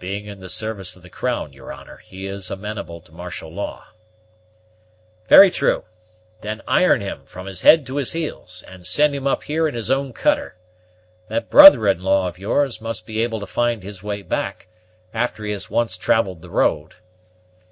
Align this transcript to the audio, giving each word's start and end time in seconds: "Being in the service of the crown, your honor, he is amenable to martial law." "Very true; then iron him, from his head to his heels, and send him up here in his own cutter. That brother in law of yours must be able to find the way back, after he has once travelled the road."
"Being 0.00 0.26
in 0.26 0.40
the 0.40 0.48
service 0.48 0.96
of 0.96 1.02
the 1.02 1.08
crown, 1.08 1.52
your 1.52 1.72
honor, 1.72 1.98
he 1.98 2.26
is 2.26 2.50
amenable 2.50 3.00
to 3.00 3.12
martial 3.12 3.48
law." 3.48 3.86
"Very 5.28 5.52
true; 5.52 5.84
then 6.40 6.62
iron 6.66 7.00
him, 7.00 7.24
from 7.26 7.46
his 7.46 7.62
head 7.62 7.86
to 7.86 7.94
his 7.98 8.10
heels, 8.10 8.64
and 8.66 8.84
send 8.84 9.14
him 9.14 9.28
up 9.28 9.44
here 9.44 9.68
in 9.68 9.76
his 9.76 9.88
own 9.88 10.12
cutter. 10.14 10.56
That 11.28 11.48
brother 11.48 11.86
in 11.86 12.02
law 12.02 12.26
of 12.26 12.40
yours 12.40 12.80
must 12.80 13.06
be 13.06 13.22
able 13.22 13.38
to 13.38 13.46
find 13.46 13.82
the 13.82 14.00
way 14.04 14.22
back, 14.22 14.66
after 15.14 15.44
he 15.44 15.52
has 15.52 15.70
once 15.70 15.96
travelled 15.96 16.42
the 16.42 16.50
road." 16.50 16.96